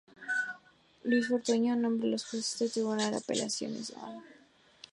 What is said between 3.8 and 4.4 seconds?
Hon.